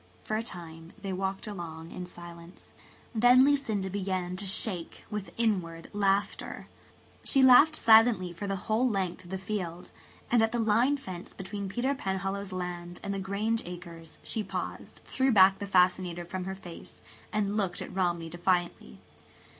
For 0.23 0.35
a 0.35 0.41
time 0.41 0.93
they 0.99 1.13
walked 1.13 1.45
along 1.45 1.91
in 1.91 2.07
silence. 2.07 2.73
Then 3.13 3.45
Lucinda 3.45 3.87
began 3.87 4.35
to 4.37 4.47
shake 4.47 5.03
with 5.11 5.29
inward 5.37 5.91
laughter. 5.93 6.65
She 7.23 7.43
laughed 7.43 7.75
silently 7.75 8.33
for 8.33 8.47
the 8.47 8.55
whole 8.65 8.89
length 8.89 9.25
of 9.25 9.29
the 9.29 9.37
field; 9.37 9.91
and 10.31 10.41
at 10.41 10.51
the 10.53 10.57
line 10.57 10.97
fence 10.97 11.33
between 11.35 11.69
Peter 11.69 11.93
Penhallow's 11.93 12.51
land 12.51 12.99
and 13.03 13.13
the 13.13 13.19
Grange 13.19 13.61
acres 13.63 14.17
she 14.23 14.43
paused, 14.43 15.01
threw 15.05 15.31
back 15.31 15.59
the 15.59 15.67
fascinator 15.67 16.25
from 16.25 16.45
her 16.45 16.55
face, 16.55 17.03
and 17.31 17.55
looked 17.55 17.79
at 17.79 17.93
Romney 17.93 18.27
defiantly. 18.27 18.97